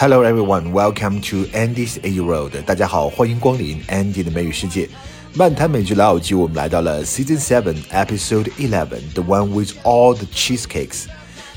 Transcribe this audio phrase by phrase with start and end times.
[0.00, 2.52] Hello everyone, welcome to Andy's A Road。
[2.62, 4.88] 大家好，欢迎光临 Andy 的美语世界。
[5.34, 11.04] 漫谈美剧老友记，我们来到了 Season Seven Episode Eleven，The One with All the Cheesecakes。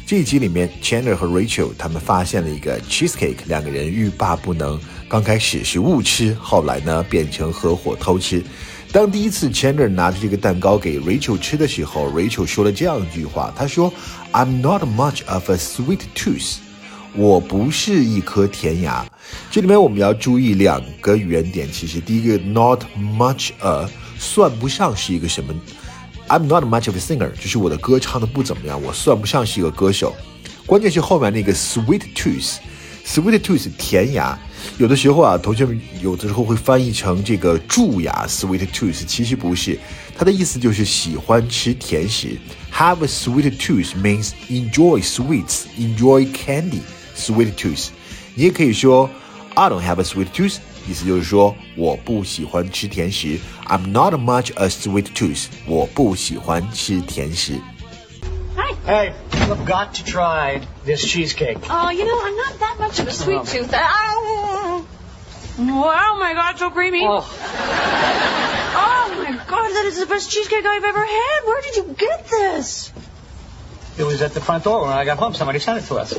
[0.06, 4.78] 这一集里面，Chandler 和 Rachel 他们发现了一个 cheesecake，两个人欲罢不能。
[5.07, 8.44] 刚开始是误吃，后来呢变成合伙偷吃。
[8.91, 13.89] 当第一次 Chandler 拿着这个蛋糕给 Rachel 吃的时候，Rachel 说了这样一句话，他说
[14.33, 16.57] ：“I'm not much of a sweet tooth。”
[17.16, 19.05] 我不是一颗甜牙。
[19.52, 21.71] 这里面我们要注意两个语言点。
[21.71, 22.84] 其实第一个 not
[23.17, 25.54] much a 算不上是一个什么。
[26.30, 30.16] I'm not much of a singer，就是我的歌唱的不怎么样，我算不上是一个歌手。
[30.66, 34.40] 关键是后面那个 sweet tooth，sweet tooth 甜牙，
[34.77, 39.77] 有的时候啊，同学们有的时候会翻译成这个蛀牙 sweet tooth，其实不是，
[40.18, 42.38] 它的意思就是喜欢吃甜食。
[42.71, 46.80] Have a sweet tooth means enjoy sweets，enjoy candy。
[47.16, 47.88] Sweet tooth，
[48.34, 49.09] 你也可以说
[49.55, 53.38] I don't have a sweet tooth，意思就是说我不喜欢吃甜食。
[53.66, 57.60] I'm not much a sweet tooth，我不喜欢吃甜食。
[58.57, 58.74] Hi.
[58.87, 61.59] Hey, you've got to try this cheesecake.
[61.68, 63.73] Oh, you know, I'm not that much of a sweet tooth.
[63.74, 64.84] Oh,
[65.59, 67.05] oh my God, so creamy.
[67.05, 67.25] Oh,
[68.81, 71.45] Oh my God, that is the best cheesecake I've ever had.
[71.45, 72.93] Where did you get this?
[73.98, 75.34] it was at the front door when I got home.
[75.34, 76.12] Somebody sent it to us.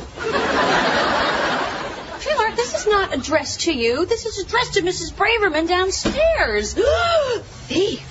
[2.20, 4.04] Taylor, this is not addressed to you.
[4.06, 5.12] This is addressed to Mrs.
[5.12, 6.74] Braverman downstairs.
[7.68, 8.02] Thief.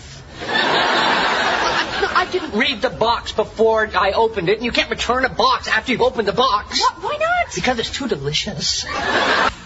[2.16, 5.68] I didn't read the box before I opened it, and you can't return a box
[5.68, 6.80] after you've opened the box.
[6.80, 7.04] What?
[7.04, 7.54] Why not?
[7.54, 8.86] Because it's too delicious.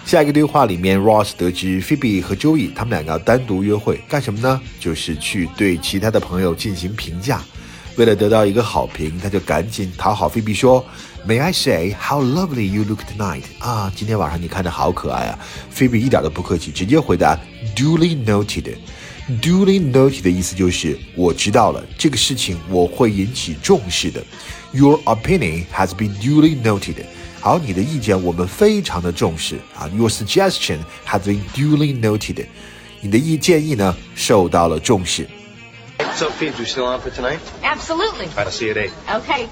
[0.05, 4.59] 下一个对话里面，Ross 得知 Phoebe 和 Joey 他们两个要单独约会，干什么呢？
[4.79, 7.41] 就是去对其他的朋友进行评价。
[7.98, 10.84] 为了得到一个好评，他就赶紧讨好菲比说
[11.26, 15.38] ：“May I say how lovely you look tonight？” 啊，今天晚上你看着好可爱啊！
[15.68, 17.36] 菲比一点都不客气，直接回答
[17.74, 18.76] ：“Duly noted。”
[19.42, 24.22] Duly noted 的意思就是我知道了这个事情，我会引起重视的。
[24.72, 26.94] Your opinion has been duly noted。
[27.40, 29.90] 好，你的意见我们非常的重视啊。
[29.96, 32.46] Your suggestion has been duly noted。
[33.00, 35.28] 你的意建议呢受到了重视。
[36.17, 37.39] So, Phoebes, we still on for tonight?
[37.63, 38.27] Absolutely.
[38.27, 38.91] All right, I'll see you at 8.
[39.21, 39.49] Okay.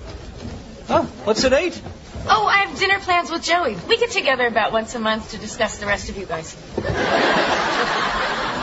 [0.90, 1.82] Oh, what's at eight?
[2.28, 3.78] Oh, I have dinner plans with Joey.
[3.88, 6.56] We get together about once a month to discuss the rest of you guys.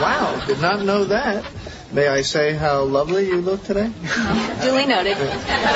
[0.01, 1.43] Wow, did not know that.
[1.91, 3.89] May I say how lovely you look today?
[4.61, 5.17] Duly noted.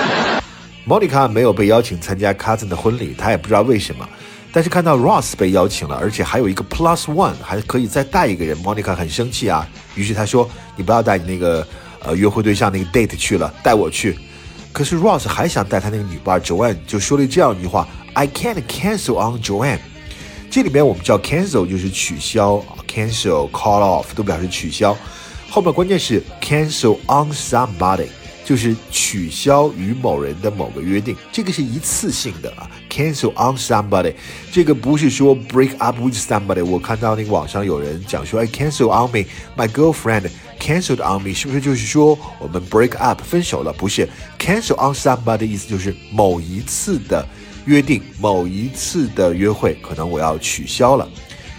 [0.86, 4.08] Monica 没有被邀请参加 Cousin 的婚礼，她也不知道为什么。
[4.52, 9.68] 但是看到 Ross 被邀请了，而且还有一个 Plus One，还可以再带一个人，Monica 很生气啊。
[9.96, 11.66] 于是她说：“你不要带你那个
[12.09, 14.19] 呃约会对象那个 date 去了，带我去。”
[14.73, 19.79] 可是 Ross 还想带他那个女伴 Joanne，就说了这样一句话：“I can't cancel on Joanne。”
[20.51, 24.97] 这里面我们知道 cancel 就是取消，cancel call off 都表示取消。
[25.51, 28.07] 后面关键是 cancel on somebody，
[28.45, 32.71] 就是取消与某人的某个约定，这个是一次性的啊。
[32.91, 34.15] cancel on somebody，
[34.51, 36.65] 这个不是说 break up with somebody。
[36.65, 43.73] 我看到那个网上有人讲说，哎，cancel on me，my girlfriend cancelled on me，是不是就是说我们 break up 分手了？
[43.73, 44.09] 不是
[44.39, 47.27] ，cancel on somebody 意思就是某一次的
[47.65, 51.09] 约定，某一次的约会，可能我要取消了。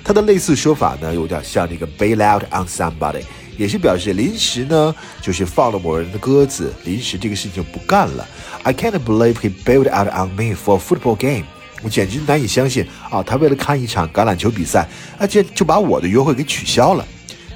[0.04, 3.22] 它的类似说法呢，有点像那个 bail out on somebody，
[3.58, 8.28] 也是表示临时呢，就是放了某人的鸽子，临时这个事情不干了。
[8.64, 11.46] I can't believe he bailed out on me for a football game。
[11.82, 13.24] 我简直难以相信啊！
[13.24, 14.86] 他为了看一场橄榄球比赛，
[15.18, 17.08] 而且就把我的约会给取消了。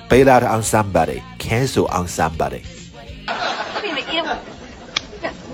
[0.09, 4.39] Bail out on somebody, cancel on somebody。Wait a minute, you know,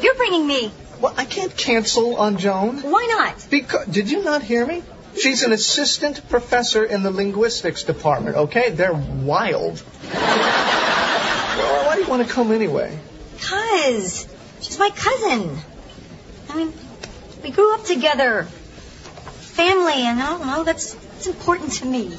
[0.01, 0.71] you're bringing me.
[0.99, 2.81] Well, I can't cancel on Joan.
[2.81, 3.47] Why not?
[3.49, 4.83] Because did you not hear me?
[5.17, 8.35] She's an assistant professor in the linguistics department.
[8.35, 9.83] Okay, they're wild.
[10.13, 12.97] well, why do you want to come anyway?
[13.41, 14.27] Cause
[14.61, 15.57] she's my cousin.
[16.49, 16.73] I mean,
[17.43, 18.43] we grew up together.
[18.43, 22.15] Family, and I don't know, that's, that's important to me.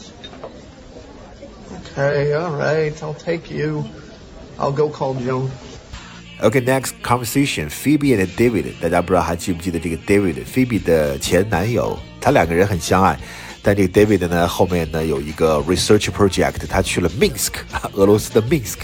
[1.90, 3.84] Okay, all right, I'll take you.
[4.58, 5.50] I'll go call Joan.
[6.42, 7.70] Okay, next conversation.
[7.70, 13.18] Phoebe and David，大家不知道还记不记得这个 David，Phoebe 的前男友，他两个人很相爱。
[13.62, 17.54] 但这个 David 呢，后面呢有一个 research project，他去了 Minsk，
[17.94, 18.78] 俄罗斯的 Minsk。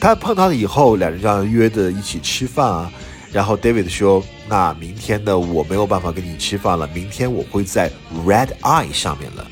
[0.00, 2.90] 他碰到了以后，两人就要约着一起吃饭啊。
[3.30, 7.88] 然后 David 说：“那明天呢，我没有办法跟你吃饭了，明天我会在
[8.26, 9.46] Red Eye 上面了。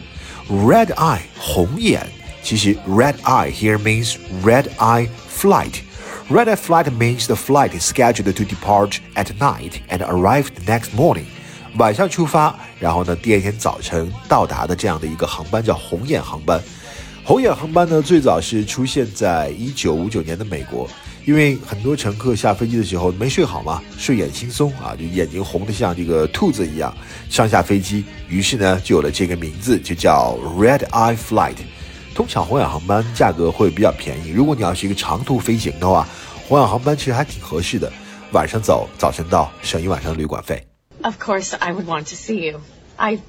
[0.50, 2.04] Red Eye 红眼，
[2.43, 5.75] 其实 Red Eye here means Red Eye flight。
[6.29, 11.25] Red Eye flight means the flight is scheduled to depart at night and arrive next morning.
[11.77, 16.61] 晚上出发，然后呢，第二天早晨到达的这样的一个航班叫红眼航班。
[17.23, 20.87] 红眼航班呢，最早是出现在一九五九年的美国，
[21.25, 26.93] 因为很多乘客下飞机的时候没睡好嘛，睡眼惺忪啊，就眼睛红的像这个兔子一样，
[27.29, 31.55] 上下飞机，于是呢就有了这个名字，就叫 Red Eye Flight。
[32.14, 36.06] 通常红眼航班价格会比较便宜，如果你要是一个长途飞行的话，
[36.48, 37.92] 红眼航班其实还挺合适的，
[38.32, 40.66] 晚上走，早晨到，省一晚上的旅馆费。
[41.02, 42.60] Of course, I would want to see you.
[42.96, 43.20] I,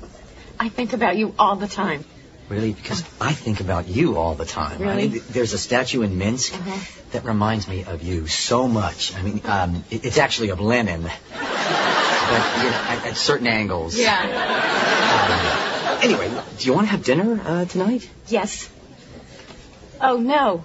[0.57, 2.04] I think about you all the time.
[2.50, 2.74] Really?
[2.74, 4.81] Because I think about you all the time.
[4.81, 5.10] I Really?
[5.10, 6.56] mean, there's a statue in Minsk
[7.12, 9.13] that reminds me of you so much.
[9.16, 11.04] I mean, um, it, it's actually of Lenin.
[11.04, 13.95] But, you know, at, at certain angles.
[13.95, 14.25] Yeah.
[16.01, 18.10] Anyway, do you want to have dinner uh, tonight?
[18.27, 18.69] Yes.
[20.01, 20.63] Oh no,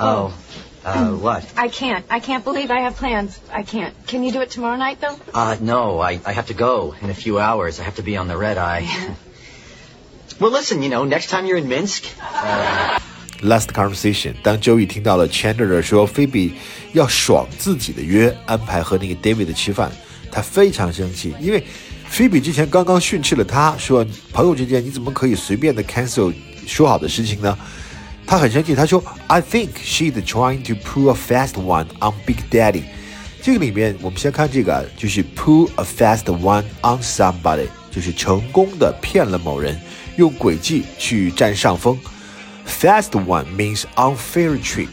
[0.00, 0.32] Oh,
[0.84, 1.44] uh, what?
[1.56, 2.04] I can't.
[2.10, 3.38] I can't believe I have plans.
[3.52, 3.94] I can't.
[4.06, 5.16] Can you do it tomorrow night though?
[5.34, 7.80] Uh, no, I, I have to go in a few hours.
[7.80, 8.86] I have to be on the red eye.
[10.38, 12.04] well, listen, you know, next time you're in Minsk,
[13.40, 16.54] Last conversation，当 Joey 听到了 Chandler 说菲比
[16.92, 19.90] 要爽自己的约，安排和那个 David 吃饭，
[20.30, 21.64] 他非常生气，因为
[22.12, 26.32] 菲比之前刚刚训斥了他，说朋友之间你怎么可以随便的 cancel
[26.66, 27.56] 说好的事情呢？
[28.26, 32.82] 他很生气，他说 I think she's trying to pull a fast one on Big Daddy。
[33.40, 39.80] 这个里面我们先看这个啊，就是 pull a fast one on somebody，就是成功的骗了某人，
[40.16, 41.98] 用诡计去占上风。
[42.66, 44.88] Fast one means unfair trick，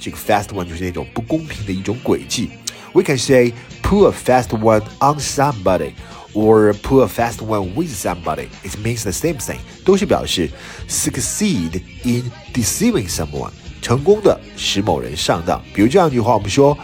[0.00, 2.50] 这个 fast one 就是那种不公平的一种诡计。
[2.92, 3.52] We can say
[3.82, 5.92] pull a fast one on somebody
[6.37, 8.47] Or pull a fast one with somebody.
[8.63, 10.49] It means the same thing，都是表示
[10.87, 13.49] succeed in deceiving someone，
[13.81, 15.59] 成功的使某人上当。
[15.73, 16.77] 比如这样一句话，我们说，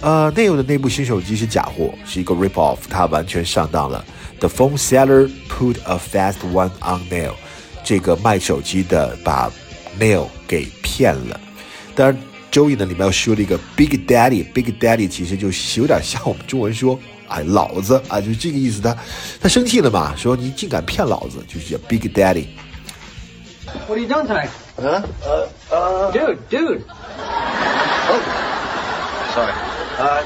[0.00, 4.04] 呃，Nail 的那部新手机是假货，是一个 rip off，他完全上当了。
[4.40, 7.34] The phone seller put a fast one on Nail，
[7.84, 9.52] 这个卖手机的把
[10.00, 11.40] Nail 给骗了。
[11.94, 12.18] 当然，
[12.50, 18.81] 周易呢里面又说了一个 Big Daddy，Big Daddy 其实就是有点像我们中文说，哎，老子啊，就是这个意思。
[18.81, 18.95] 他
[19.41, 22.47] 他生气了嘛，说你竟敢骗老子，就是叫 Big Daddy。
[23.87, 24.49] what are you doing tonight?
[24.75, 25.03] Huh?
[25.23, 26.83] Uh, uh, Dude, dude.
[29.33, 29.53] sorry.
[29.97, 30.23] Uh,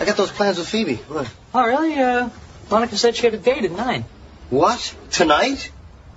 [0.00, 0.96] I got those plans with Phoebe.
[1.08, 1.26] What?
[1.52, 1.98] Oh, really?
[1.98, 2.28] Uh,
[2.70, 4.04] Monica said she had a date at nine.
[4.48, 4.94] What?
[5.10, 5.70] Tonight?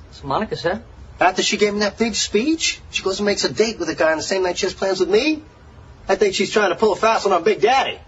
[0.08, 0.84] That's what Monica said.
[1.20, 2.80] After she gave him that big speech?
[2.92, 4.74] She goes and makes a date with a guy on the same night she has
[4.74, 5.42] plans with me?
[6.08, 8.00] I think she's trying to pull a fast one on Big Daddy.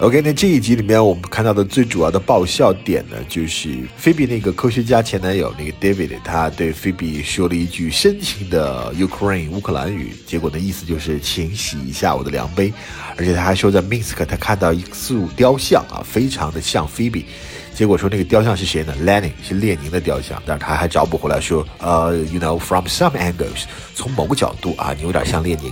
[0.00, 3.68] OK，那这一集里面我们看到的最主要的爆笑点呢，就是
[3.98, 12.72] 菲比那个科学家前男友那个 David，他对菲比说了一句深情的 Ukraine 乌克兰语，结果呢意思就是请洗一下我的量杯，
[13.18, 17.26] 而且他还说在 Minsk 他看到一束雕像啊，非常的像菲比。
[17.74, 23.64] 结果说那个雕像是谁呢？Lenin 是列宁的雕像，但是他还找补回来说，呃，you know from some angles，
[23.94, 25.70] 从某个角度啊，你有点像列宁。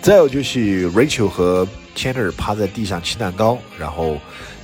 [0.00, 4.18] 再有就是 Rachel 和 Chandler 趴在地上吃蛋糕，然后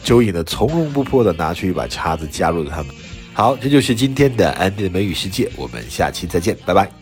[0.05, 2.95] 周颖呢从容不迫地拿出一把叉子加入了他们。
[3.33, 7.02] 好，这就是今天的 Andy 的美语世界，我们下期再见，拜拜。